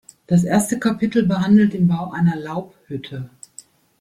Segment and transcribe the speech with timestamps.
[0.25, 3.29] Das erste Kapitel behandelt den Bau einer Laubhütte.